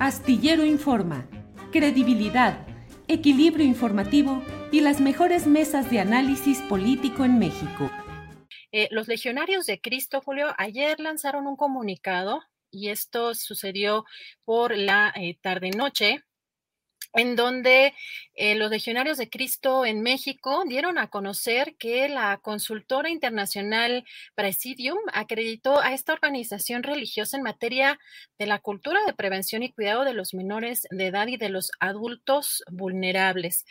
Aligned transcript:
Astillero 0.00 0.64
Informa, 0.64 1.28
credibilidad, 1.72 2.64
equilibrio 3.08 3.66
informativo 3.66 4.44
y 4.70 4.80
las 4.80 5.00
mejores 5.00 5.48
mesas 5.48 5.90
de 5.90 5.98
análisis 5.98 6.60
político 6.60 7.24
en 7.24 7.40
México. 7.40 7.90
Eh, 8.70 8.86
los 8.92 9.08
legionarios 9.08 9.66
de 9.66 9.80
Cristo, 9.80 10.20
Julio, 10.24 10.54
ayer 10.56 11.00
lanzaron 11.00 11.48
un 11.48 11.56
comunicado 11.56 12.42
y 12.70 12.90
esto 12.90 13.34
sucedió 13.34 14.04
por 14.44 14.76
la 14.76 15.12
eh, 15.16 15.36
tarde-noche 15.42 16.22
en 17.14 17.36
donde 17.36 17.94
eh, 18.34 18.54
los 18.54 18.70
legionarios 18.70 19.18
de 19.18 19.30
Cristo 19.30 19.86
en 19.86 20.02
México 20.02 20.64
dieron 20.66 20.98
a 20.98 21.08
conocer 21.08 21.76
que 21.76 22.08
la 22.08 22.38
consultora 22.38 23.10
internacional 23.10 24.04
Presidium 24.34 24.98
acreditó 25.12 25.80
a 25.80 25.94
esta 25.94 26.12
organización 26.12 26.82
religiosa 26.82 27.36
en 27.36 27.42
materia 27.42 27.98
de 28.38 28.46
la 28.46 28.58
cultura 28.58 29.00
de 29.06 29.14
prevención 29.14 29.62
y 29.62 29.72
cuidado 29.72 30.04
de 30.04 30.14
los 30.14 30.34
menores 30.34 30.86
de 30.90 31.06
edad 31.06 31.26
y 31.28 31.36
de 31.36 31.48
los 31.48 31.70
adultos 31.80 32.62
vulnerables. 32.70 33.64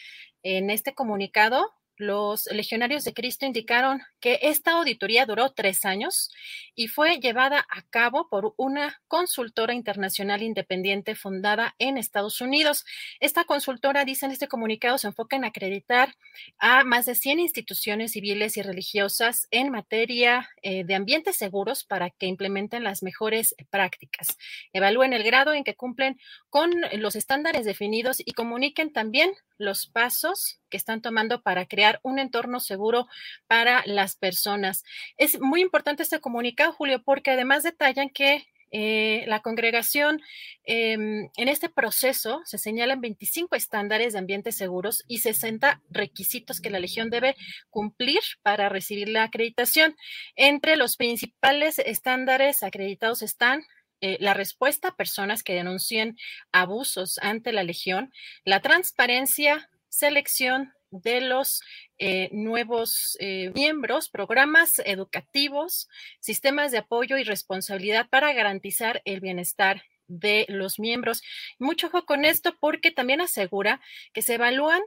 En 0.43 0.69
este 0.69 0.93
comunicado, 0.93 1.76
los 1.97 2.45
legionarios 2.51 3.03
de 3.03 3.13
Cristo 3.13 3.45
indicaron 3.45 4.01
que 4.19 4.39
esta 4.43 4.71
auditoría 4.71 5.25
duró 5.25 5.51
tres 5.51 5.85
años 5.85 6.31
y 6.75 6.87
fue 6.87 7.19
llevada 7.19 7.65
a 7.69 7.81
cabo 7.89 8.29
por 8.29 8.53
una 8.57 9.01
consultora 9.07 9.73
internacional 9.73 10.43
independiente 10.43 11.15
fundada 11.15 11.75
en 11.79 11.97
Estados 11.97 12.39
Unidos. 12.41 12.85
Esta 13.19 13.43
consultora, 13.43 14.05
dice 14.05 14.25
en 14.25 14.31
este 14.31 14.47
comunicado, 14.47 14.97
se 14.97 15.07
enfoca 15.07 15.35
en 15.35 15.45
acreditar 15.45 16.15
a 16.59 16.83
más 16.83 17.05
de 17.05 17.15
100 17.15 17.39
instituciones 17.39 18.11
civiles 18.11 18.57
y 18.57 18.61
religiosas 18.61 19.47
en 19.51 19.69
materia 19.71 20.49
eh, 20.61 20.83
de 20.83 20.95
ambientes 20.95 21.35
seguros 21.35 21.83
para 21.83 22.09
que 22.11 22.27
implementen 22.27 22.83
las 22.83 23.03
mejores 23.03 23.55
prácticas, 23.69 24.37
evalúen 24.73 25.13
el 25.13 25.23
grado 25.23 25.53
en 25.53 25.63
que 25.63 25.75
cumplen 25.75 26.19
con 26.49 26.71
los 26.93 27.15
estándares 27.15 27.65
definidos 27.65 28.17
y 28.19 28.33
comuniquen 28.33 28.93
también 28.93 29.31
los 29.57 29.87
pasos 29.87 30.59
que 30.69 30.77
están 30.77 31.01
tomando 31.01 31.41
para 31.41 31.65
crear 31.65 31.86
un 32.03 32.19
entorno 32.19 32.59
seguro 32.59 33.07
para 33.47 33.83
las 33.85 34.15
personas. 34.15 34.83
Es 35.17 35.39
muy 35.39 35.61
importante 35.61 36.03
este 36.03 36.19
comunicado, 36.19 36.73
Julio, 36.73 37.01
porque 37.03 37.31
además 37.31 37.63
detallan 37.63 38.09
que 38.09 38.47
eh, 38.69 39.23
la 39.27 39.41
congregación 39.41 40.21
em, 40.65 41.29
en 41.37 41.47
este 41.47 41.69
proceso 41.69 42.41
se 42.43 42.57
señalan 42.57 42.99
25 42.99 43.55
estándares 43.55 44.11
de 44.13 44.19
ambientes 44.19 44.57
seguros 44.57 45.05
y 45.07 45.19
60 45.19 45.81
requisitos 45.89 46.59
que 46.59 46.69
la 46.69 46.79
Legión 46.79 47.09
debe 47.09 47.35
cumplir 47.69 48.19
para 48.41 48.67
recibir 48.67 49.07
la 49.07 49.23
acreditación. 49.23 49.95
Entre 50.35 50.75
los 50.75 50.97
principales 50.97 51.79
estándares 51.79 52.61
acreditados 52.61 53.21
están 53.21 53.63
eh, 54.01 54.17
la 54.19 54.33
respuesta 54.33 54.89
a 54.89 54.95
personas 54.95 55.43
que 55.43 55.55
denuncien 55.55 56.17
abusos 56.51 57.19
ante 57.19 57.53
la 57.53 57.63
Legión, 57.63 58.11
la 58.43 58.61
transparencia, 58.61 59.69
selección 59.89 60.73
de 60.91 61.21
los 61.21 61.61
eh, 61.97 62.29
nuevos 62.31 63.17
eh, 63.19 63.51
miembros, 63.53 64.09
programas 64.09 64.81
educativos, 64.85 65.87
sistemas 66.19 66.71
de 66.71 66.79
apoyo 66.79 67.17
y 67.17 67.23
responsabilidad 67.23 68.07
para 68.09 68.33
garantizar 68.33 69.01
el 69.05 69.19
bienestar 69.19 69.83
de 70.07 70.45
los 70.49 70.79
miembros. 70.79 71.21
Mucho 71.59 71.87
ojo 71.87 72.05
con 72.05 72.25
esto 72.25 72.55
porque 72.59 72.91
también 72.91 73.21
asegura 73.21 73.81
que 74.13 74.21
se 74.21 74.35
evalúan 74.35 74.81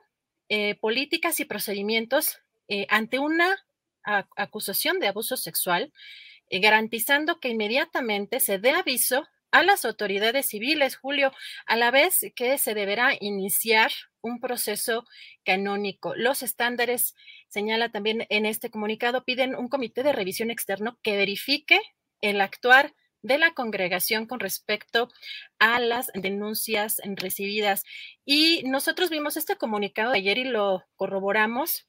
políticas 0.80 1.38
y 1.38 1.44
procedimientos 1.44 2.40
ante 2.88 3.20
una 3.20 3.64
acusación 4.36 4.98
de 4.98 5.06
abuso 5.06 5.36
sexual 5.36 5.92
eh, 6.50 6.58
garantizando 6.58 7.38
que 7.38 7.48
inmediatamente 7.48 8.40
se 8.40 8.58
dé 8.58 8.72
aviso 8.72 9.26
a 9.52 9.62
las 9.62 9.84
autoridades 9.84 10.46
civiles, 10.46 10.96
Julio, 10.96 11.32
a 11.66 11.76
la 11.76 11.92
vez 11.92 12.26
que 12.34 12.58
se 12.58 12.74
deberá 12.74 13.16
iniciar 13.20 13.92
un 14.22 14.40
proceso 14.40 15.04
canónico. 15.44 16.14
Los 16.14 16.42
estándares, 16.42 17.14
señala 17.48 17.90
también 17.90 18.26
en 18.28 18.46
este 18.46 18.70
comunicado, 18.70 19.24
piden 19.24 19.54
un 19.54 19.68
comité 19.68 20.02
de 20.02 20.12
revisión 20.12 20.50
externo 20.50 20.98
que 21.02 21.16
verifique 21.16 21.80
el 22.20 22.40
actuar 22.40 22.94
de 23.22 23.38
la 23.38 23.52
congregación 23.52 24.26
con 24.26 24.40
respecto 24.40 25.10
a 25.58 25.80
las 25.80 26.10
denuncias 26.14 27.00
recibidas. 27.04 27.84
Y 28.24 28.62
nosotros 28.64 29.10
vimos 29.10 29.36
este 29.36 29.56
comunicado 29.56 30.12
ayer 30.12 30.38
y 30.38 30.44
lo 30.44 30.84
corroboramos 30.96 31.86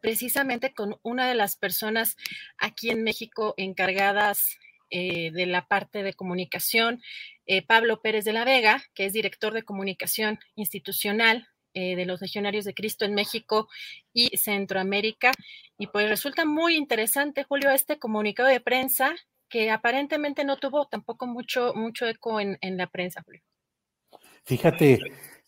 precisamente 0.00 0.74
con 0.74 0.98
una 1.02 1.26
de 1.26 1.34
las 1.34 1.56
personas 1.56 2.16
aquí 2.58 2.90
en 2.90 3.02
México 3.02 3.54
encargadas 3.56 4.58
eh, 4.96 5.32
de 5.32 5.46
la 5.46 5.66
parte 5.66 6.04
de 6.04 6.14
comunicación, 6.14 7.02
eh, 7.46 7.66
Pablo 7.66 8.00
Pérez 8.00 8.24
de 8.24 8.32
la 8.32 8.44
Vega, 8.44 8.80
que 8.94 9.06
es 9.06 9.12
director 9.12 9.52
de 9.52 9.64
comunicación 9.64 10.38
institucional 10.54 11.48
eh, 11.72 11.96
de 11.96 12.06
los 12.06 12.20
Legionarios 12.20 12.64
de 12.64 12.74
Cristo 12.74 13.04
en 13.04 13.12
México 13.12 13.66
y 14.12 14.36
Centroamérica. 14.36 15.32
Y 15.78 15.88
pues 15.88 16.08
resulta 16.08 16.44
muy 16.44 16.76
interesante, 16.76 17.42
Julio, 17.42 17.70
este 17.70 17.98
comunicado 17.98 18.48
de 18.48 18.60
prensa 18.60 19.16
que 19.48 19.72
aparentemente 19.72 20.44
no 20.44 20.58
tuvo 20.58 20.86
tampoco 20.86 21.26
mucho, 21.26 21.72
mucho 21.74 22.06
eco 22.06 22.38
en, 22.38 22.76
la 22.76 22.86
prensa, 22.86 23.20
Julio. 23.22 23.42
Fíjate, 24.44 25.00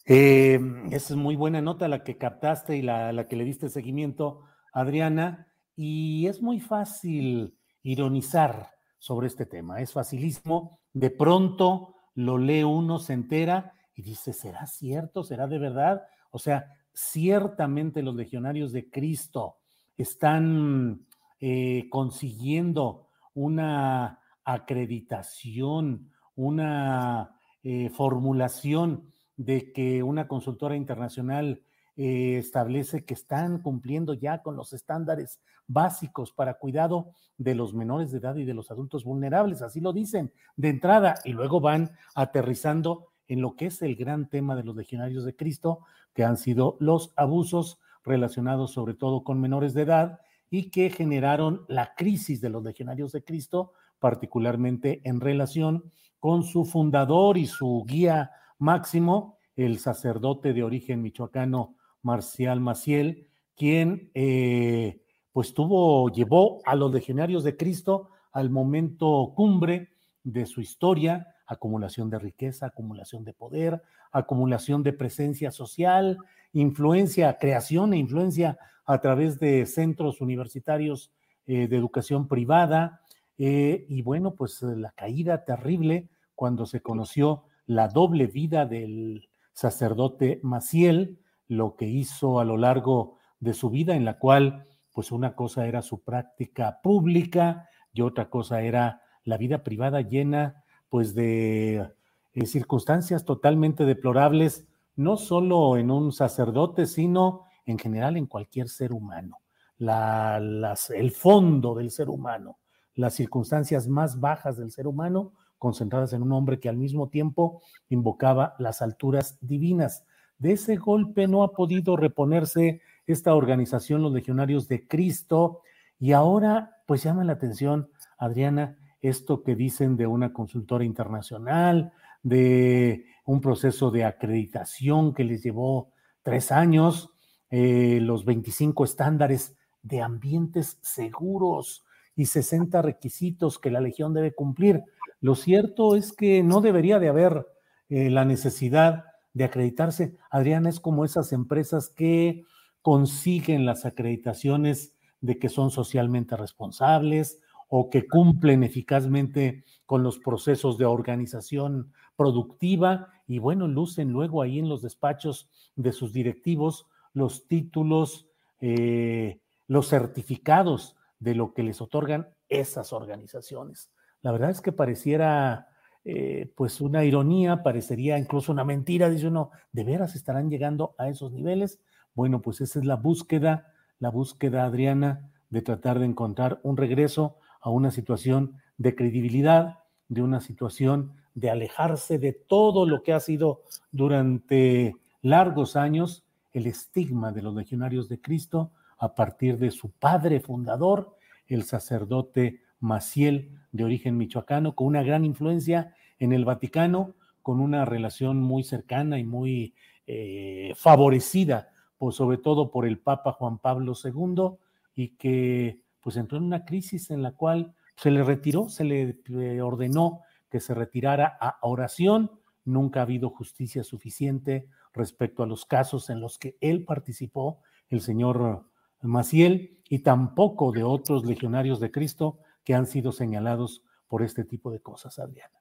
eh, 0.07 0.59
esa 0.91 1.15
es 1.15 1.17
muy 1.17 1.37
buena 1.37 1.63
nota 1.63 1.87
la 1.87 2.03
que 2.03 2.19
captaste 2.19 2.77
y 2.77 2.83
la, 2.83 3.13
la, 3.13 3.29
que 3.29 3.37
le 3.37 3.45
diste 3.45 3.69
seguimiento, 3.69 4.43
Adriana, 4.73 5.53
y 5.77 6.27
es 6.27 6.43
muy 6.43 6.59
fácil 6.59 7.57
ironizar 7.85 8.76
sobre 9.07 9.29
este 9.29 9.47
tema, 9.47 9.81
es 9.81 9.93
facilísimo, 9.93 10.81
de 10.93 11.11
pronto 11.11 11.95
lo 12.17 12.39
lee 12.39 12.65
uno, 12.65 12.99
se 12.99 13.13
entera 13.13 13.73
y 13.95 14.03
dice, 14.03 14.33
¿será 14.33 14.67
cierto? 14.67 15.23
¿Será 15.23 15.47
de 15.47 15.61
verdad? 15.61 16.03
O 16.33 16.41
sea, 16.41 16.73
ciertamente 16.93 18.03
los 18.03 18.17
legionarios 18.17 18.73
de 18.73 18.91
Cristo 18.91 19.59
están 19.97 21.07
eh, 21.39 21.87
consiguiendo 21.89 23.07
una 23.33 24.19
acreditación, 24.45 26.11
una 26.35 27.39
eh, 27.63 27.91
formulación 27.91 29.13
de 29.37 29.73
que 29.73 30.03
una 30.03 30.27
consultora 30.27 30.75
internacional 30.75 31.63
eh, 31.97 32.37
establece 32.39 33.05
que 33.05 33.15
están 33.15 33.63
cumpliendo 33.63 34.13
ya 34.13 34.43
con 34.43 34.55
los 34.55 34.73
estándares 34.73 35.41
básicos 35.67 36.31
para 36.31 36.59
cuidado 36.59 37.13
de 37.39 37.55
los 37.55 37.75
menores 37.75 38.11
de 38.11 38.19
edad 38.19 38.37
y 38.37 38.45
de 38.45 38.55
los 38.55 38.71
adultos 38.71 39.05
vulnerables, 39.05 39.63
así 39.63 39.81
lo 39.81 39.93
dicen 39.93 40.33
de 40.57 40.69
entrada, 40.69 41.15
y 41.25 41.33
luego 41.33 41.61
van 41.61 41.93
aterrizando 42.15 43.09
en 43.29 43.41
lo 43.41 43.57
que 43.57 43.67
es 43.67 43.83
el 43.83 43.97
gran 43.97 44.29
tema 44.29 44.55
de 44.55 44.63
los 44.63 44.77
legionarios 44.77 45.25
de 45.25 45.35
Cristo, 45.35 45.81
que 46.15 46.25
han 46.25 46.37
sido 46.37 46.77
los 46.81 47.13
abusos 47.17 47.81
relacionados 48.05 48.73
sobre 48.73 48.95
todo 48.95 49.25
con 49.25 49.41
menores 49.41 49.75
de 49.75 49.83
edad 49.83 50.21
y 50.49 50.71
que 50.71 50.91
generaron 50.91 51.65
la 51.69 51.95
crisis 51.97 52.41
de 52.41 52.51
los 52.51 52.63
legionarios 52.63 53.13
de 53.13 53.25
Cristo, 53.25 53.73
particularmente 53.99 55.01
en 55.05 55.21
relación 55.21 55.91
con 56.21 56.45
su 56.45 56.65
fundador 56.65 57.37
y 57.37 57.47
su 57.47 57.85
guía 57.87 58.31
máximo, 58.59 59.39
el 59.57 59.79
sacerdote 59.79 60.53
de 60.53 60.63
origen 60.63 61.03
michoacano 61.03 61.75
Marcial 62.03 62.61
Maciel, 62.61 63.27
quien 63.57 64.11
eh, 64.15 65.01
pues 65.33 65.55
tuvo, 65.55 66.11
llevó 66.11 66.61
a 66.65 66.75
los 66.75 66.93
legionarios 66.93 67.45
de 67.45 67.57
Cristo 67.57 68.11
al 68.33 68.51
momento 68.51 69.33
cumbre 69.35 69.91
de 70.23 70.47
su 70.47 70.61
historia, 70.61 71.35
acumulación 71.47 72.11
de 72.11 72.19
riqueza, 72.19 72.67
acumulación 72.67 73.25
de 73.25 73.33
poder, 73.33 73.83
acumulación 74.13 74.83
de 74.83 74.93
presencia 74.93 75.51
social, 75.51 76.19
influencia, 76.53 77.39
creación 77.39 77.93
e 77.93 77.99
influencia 77.99 78.59
a 78.85 79.01
través 79.01 79.39
de 79.39 79.67
centros 79.67 80.21
universitarios 80.21 81.13
eh, 81.47 81.69
de 81.69 81.77
educación 81.77 82.29
privada. 82.29 83.01
Eh, 83.39 83.87
y 83.89 84.03
bueno, 84.03 84.35
pues 84.35 84.63
la 84.63 84.93
caída 84.93 85.45
terrible 85.45 86.09
cuando 86.35 86.67
se 86.67 86.81
conoció 86.81 87.45
la 87.67 87.89
doble 87.89 88.27
vida 88.27 88.65
del 88.67 89.29
sacerdote 89.53 90.41
Maciel, 90.43 91.19
lo 91.49 91.77
que 91.77 91.87
hizo 91.87 92.41
a 92.41 92.45
lo 92.45 92.57
largo 92.57 93.19
de 93.41 93.55
su 93.55 93.71
vida, 93.71 93.95
en 93.95 94.05
la 94.05 94.19
cual 94.19 94.65
pues 94.93 95.13
una 95.13 95.35
cosa 95.35 95.67
era 95.67 95.83
su 95.83 96.03
práctica 96.03 96.81
pública 96.83 97.69
y 97.93 98.01
otra 98.01 98.31
cosa 98.31 98.63
era 98.63 99.03
la 99.25 99.37
vida 99.37 99.63
privada 99.63 100.01
llena 100.01 100.65
pues 100.89 101.15
de 101.15 101.93
eh, 102.33 102.47
circunstancias 102.47 103.25
totalmente 103.25 103.85
deplorables, 103.85 104.67
no 104.95 105.17
solo 105.17 105.77
en 105.77 105.91
un 105.91 106.13
sacerdote, 106.13 106.87
sino 106.87 107.45
en 107.67 107.79
general 107.79 108.17
en 108.17 108.27
cualquier 108.27 108.69
ser 108.69 108.93
humano. 108.93 109.39
La, 109.79 110.41
las, 110.41 110.91
el 110.91 111.11
fondo 111.11 111.75
del 111.75 111.91
ser 111.91 112.09
humano, 112.09 112.59
las 112.95 113.15
circunstancias 113.15 113.89
más 113.89 114.21
bajas 114.21 114.57
del 114.57 114.71
ser 114.71 114.87
humano, 114.87 115.33
concentradas 115.59 116.13
en 116.13 116.23
un 116.23 116.33
hombre 116.33 116.61
que 116.61 116.69
al 116.69 116.77
mismo 116.77 117.09
tiempo 117.09 117.63
invocaba 117.89 118.55
las 118.59 118.83
alturas 118.83 119.39
divinas. 119.41 120.05
De 120.39 120.53
ese 120.53 120.77
golpe 120.77 121.27
no 121.27 121.43
ha 121.43 121.53
podido 121.53 121.97
reponerse 121.97 122.81
esta 123.07 123.35
organización, 123.35 124.03
los 124.03 124.13
legionarios 124.13 124.69
de 124.69 124.87
Cristo, 124.87 125.61
y 125.99 126.13
ahora 126.13 126.77
pues 126.87 127.03
llama 127.03 127.25
la 127.25 127.33
atención, 127.33 127.91
Adriana, 128.19 128.79
esto 129.01 129.43
que 129.43 129.55
dicen 129.55 129.97
de 129.97 130.07
una 130.07 130.33
consultora 130.33 130.85
internacional, 130.85 131.93
de 132.23 133.07
un 133.25 133.41
proceso 133.41 133.91
de 133.91 134.05
acreditación 134.05 135.15
que 135.15 135.25
les 135.25 135.43
llevó 135.43 135.93
tres 136.23 136.53
años, 136.53 137.11
eh, 137.51 137.99
los 138.03 138.25
25 138.25 138.85
estándares 138.85 139.57
de 139.83 140.03
ambientes 140.03 140.79
seguros 140.83 141.85
y 142.17 142.27
60 142.27 142.83
requisitos 142.83 143.59
que 143.59 143.71
la 143.71 143.81
Legión 143.81 144.15
debe 144.15 144.35
cumplir. 144.35 144.83
Lo 145.21 145.35
cierto 145.35 145.95
es 145.95 146.13
que 146.13 146.43
no 146.43 146.61
debería 146.61 146.99
de 146.99 147.09
haber 147.09 147.47
eh, 147.89 148.11
la 148.11 148.25
necesidad 148.25 149.05
de 149.37 149.45
acreditarse. 149.45 150.17
Adriana, 150.31 150.71
es 150.71 150.81
como 150.81 151.05
esas 151.05 151.31
empresas 151.35 151.91
que 151.91 152.47
consiguen 152.81 153.67
las 153.67 153.85
acreditaciones 153.85 154.95
de 155.21 155.39
que 155.39 155.51
son 155.51 155.71
socialmente 155.71 156.39
responsables 156.39 157.43
o 157.69 157.91
que 157.91 158.09
cumplen 158.09 158.63
eficazmente 158.63 159.65
con 159.85 160.03
los 160.03 160.19
procesos 160.19 160.79
de 160.79 160.87
organización 160.87 161.93
productiva 162.17 163.09
y 163.27 163.39
bueno, 163.39 163.69
lucen 163.69 164.11
luego 164.11 164.41
ahí 164.41 164.59
en 164.59 164.71
los 164.71 164.81
despachos 164.81 165.51
de 165.75 165.93
sus 165.93 166.15
directivos 166.15 166.87
los 167.13 167.47
títulos, 167.47 168.31
eh, 168.63 169.43
los 169.67 169.89
certificados 169.89 170.97
de 171.19 171.35
lo 171.35 171.53
que 171.53 171.63
les 171.63 171.83
otorgan 171.83 172.31
esas 172.49 172.95
organizaciones. 172.95 173.91
La 174.23 174.33
verdad 174.33 174.49
es 174.49 174.63
que 174.63 174.73
pareciera 174.73 175.69
eh, 176.09 176.53
pues 176.55 176.81
una 176.81 177.05
ironía, 177.05 177.65
parecería 177.65 178.17
incluso 178.17 178.53
una 178.53 178.63
mentira, 178.63 179.11
dice 179.11 179.27
uno, 179.27 179.51
¿de 179.73 179.83
veras 179.83 180.15
estarán 180.15 180.49
llegando 180.49 180.95
a 180.99 181.09
esos 181.09 181.33
niveles? 181.33 181.81
Bueno, 182.15 182.41
pues 182.43 182.61
esa 182.61 182.79
es 182.79 182.85
la 182.85 182.95
búsqueda, 182.95 183.73
la 183.99 184.11
búsqueda, 184.11 184.65
Adriana, 184.65 185.33
de 185.51 185.63
tratar 185.63 185.99
de 185.99 186.05
encontrar 186.05 186.61
un 186.63 186.77
regreso 186.77 187.39
a 187.61 187.71
una 187.71 187.91
situación 187.91 188.55
de 188.79 188.95
credibilidad, 188.95 189.81
de 190.09 190.23
una 190.23 190.41
situación 190.41 191.15
de 191.35 191.51
alejarse 191.51 192.21
de 192.21 192.33
todo 192.33 192.87
lo 192.87 193.03
que 193.03 193.13
ha 193.13 193.19
sido 193.19 193.63
durante 193.91 194.95
largos 195.23 195.75
años 195.75 196.25
el 196.53 196.69
estigma 196.69 197.33
de 197.33 197.43
los 197.43 197.53
legionarios 197.53 198.09
de 198.09 198.21
Cristo 198.21 198.71
a 198.97 199.17
partir 199.17 199.59
de 199.59 199.73
su 199.73 199.91
padre 199.91 200.39
fundador, 200.39 201.17
el 201.49 201.65
sacerdote 201.65 202.61
Maciel 202.81 203.59
de 203.73 203.85
origen 203.85 204.17
michoacano, 204.17 204.75
con 204.75 204.89
una 204.89 205.03
gran 205.03 205.25
influencia 205.25 205.95
en 206.19 206.33
el 206.33 206.45
Vaticano, 206.45 207.15
con 207.43 207.61
una 207.61 207.85
relación 207.85 208.39
muy 208.39 208.65
cercana 208.65 209.19
y 209.19 209.25
muy 209.25 209.75
eh, 210.07 210.73
favorecida, 210.77 211.71
pues 211.99 212.17
sobre 212.17 212.39
todo 212.39 212.71
por 212.71 212.87
el 212.87 212.99
Papa 212.99 213.33
Juan 213.33 213.59
Pablo 213.59 213.93
II, 214.03 214.57
y 214.95 215.17
que 215.17 215.81
pues 216.01 216.17
entró 216.17 216.39
en 216.39 216.45
una 216.45 216.65
crisis 216.65 217.11
en 217.11 217.23
la 217.23 217.33
cual 217.33 217.75
se 217.97 218.11
le 218.11 218.23
retiró, 218.23 218.69
se 218.69 218.85
le 218.85 219.63
ordenó 219.63 220.21
que 220.51 220.61
se 220.61 220.75
retirara 220.75 221.37
a 221.41 221.59
oración. 221.63 222.31
Nunca 222.65 223.01
ha 223.01 223.03
habido 223.03 223.31
justicia 223.31 223.85
suficiente 223.85 224.69
respecto 224.93 225.43
a 225.43 225.47
los 225.47 225.65
casos 225.65 226.11
en 226.11 226.21
los 226.21 226.39
que 226.39 226.57
él 226.61 226.85
participó, 226.85 227.61
el 227.89 228.01
señor 228.01 228.67
Maciel, 229.03 229.81
y 229.89 230.01
tampoco 230.01 230.73
de 230.73 230.83
otros 230.83 231.25
legionarios 231.25 231.79
de 231.79 231.91
Cristo 231.91 232.39
que 232.67 232.75
han 232.75 232.87
sido 232.87 233.13
señalados 233.13 233.83
por 234.09 234.23
este 234.23 234.45
tipo 234.45 234.71
de 234.71 234.81
cosas, 234.81 235.19
Adriana. 235.19 235.55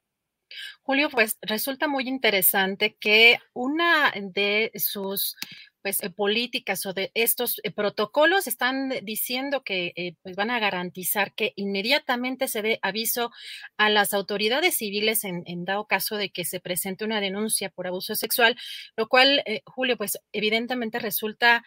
Julio, 0.81 1.09
pues 1.09 1.37
resulta 1.41 1.87
muy 1.87 2.07
interesante 2.07 2.97
que 2.99 3.37
una 3.53 4.11
de 4.15 4.71
sus 4.75 5.35
pues, 5.81 6.01
eh, 6.01 6.09
políticas 6.09 6.85
o 6.87 6.93
de 6.93 7.11
estos 7.13 7.59
eh, 7.63 7.71
protocolos 7.71 8.47
están 8.47 8.89
diciendo 9.03 9.63
que 9.63 9.93
eh, 9.95 10.15
pues, 10.23 10.35
van 10.35 10.49
a 10.49 10.59
garantizar 10.59 11.33
que 11.35 11.53
inmediatamente 11.55 12.47
se 12.47 12.63
dé 12.63 12.79
aviso 12.81 13.31
a 13.77 13.89
las 13.89 14.13
autoridades 14.15 14.77
civiles 14.77 15.23
en, 15.25 15.43
dado 15.65 15.85
caso 15.85 16.17
de 16.17 16.31
que 16.31 16.43
se 16.43 16.59
presente 16.59 17.05
una 17.05 17.21
denuncia 17.21 17.69
por 17.69 17.85
abuso 17.85 18.15
sexual, 18.15 18.57
lo 18.95 19.07
cual, 19.07 19.43
Julio, 19.65 19.97
pues 19.97 20.19
evidentemente 20.31 20.99
resulta 20.99 21.63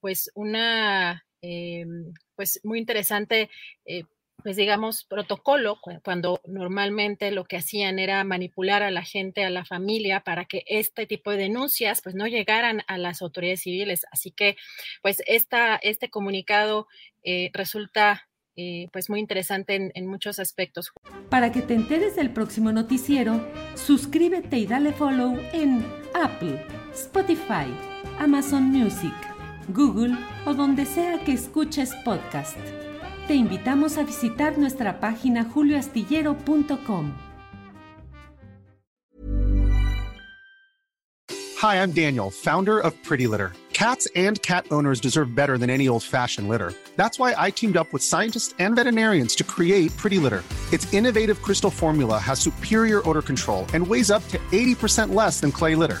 pues 0.00 0.30
una 0.34 1.24
pues 2.34 2.60
muy 2.64 2.78
interesante 2.78 3.48
pues 4.42 4.56
digamos, 4.56 5.04
protocolo, 5.04 5.78
cuando 6.04 6.40
normalmente 6.46 7.30
lo 7.32 7.44
que 7.44 7.56
hacían 7.56 7.98
era 7.98 8.22
manipular 8.24 8.82
a 8.82 8.90
la 8.90 9.02
gente, 9.02 9.44
a 9.44 9.50
la 9.50 9.64
familia, 9.64 10.20
para 10.20 10.44
que 10.44 10.62
este 10.66 11.06
tipo 11.06 11.30
de 11.30 11.38
denuncias 11.38 12.00
pues 12.02 12.14
no 12.14 12.26
llegaran 12.26 12.82
a 12.86 12.98
las 12.98 13.20
autoridades 13.20 13.62
civiles. 13.62 14.06
Así 14.12 14.30
que 14.30 14.56
pues 15.02 15.22
esta, 15.26 15.76
este 15.76 16.08
comunicado 16.08 16.86
eh, 17.24 17.50
resulta 17.52 18.28
eh, 18.56 18.88
pues 18.92 19.10
muy 19.10 19.20
interesante 19.20 19.74
en, 19.74 19.92
en 19.94 20.06
muchos 20.06 20.38
aspectos. 20.38 20.92
Para 21.30 21.52
que 21.52 21.62
te 21.62 21.74
enteres 21.74 22.16
del 22.16 22.30
próximo 22.30 22.72
noticiero, 22.72 23.44
suscríbete 23.74 24.58
y 24.58 24.66
dale 24.66 24.92
follow 24.92 25.38
en 25.52 25.84
Apple, 26.14 26.64
Spotify, 26.92 27.66
Amazon 28.18 28.64
Music, 28.64 29.14
Google 29.68 30.16
o 30.46 30.54
donde 30.54 30.86
sea 30.86 31.18
que 31.24 31.32
escuches 31.32 31.94
podcast. 32.04 32.87
Te 33.28 33.34
invitamos 33.34 33.98
a 33.98 34.04
visitar 34.04 34.56
nuestra 34.56 35.00
página 35.00 35.44
julioastillero.com. 35.44 37.12
Hi, 41.58 41.82
I'm 41.82 41.92
Daniel, 41.92 42.30
founder 42.30 42.80
of 42.80 42.94
Pretty 43.04 43.26
Litter. 43.26 43.52
Cats 43.74 44.08
and 44.16 44.40
cat 44.42 44.66
owners 44.70 44.98
deserve 44.98 45.34
better 45.34 45.58
than 45.58 45.70
any 45.70 45.88
old-fashioned 45.88 46.48
litter. 46.48 46.72
That's 46.96 47.18
why 47.18 47.34
I 47.36 47.50
teamed 47.50 47.76
up 47.76 47.92
with 47.92 48.02
scientists 48.02 48.54
and 48.58 48.74
veterinarians 48.74 49.36
to 49.36 49.44
create 49.44 49.96
Pretty 49.96 50.18
Litter. 50.18 50.42
Its 50.72 50.92
innovative 50.92 51.42
crystal 51.42 51.70
formula 51.70 52.18
has 52.18 52.40
superior 52.40 53.08
odor 53.08 53.22
control 53.22 53.66
and 53.74 53.86
weighs 53.86 54.10
up 54.10 54.26
to 54.28 54.38
80% 54.50 55.14
less 55.14 55.40
than 55.40 55.52
clay 55.52 55.74
litter. 55.74 56.00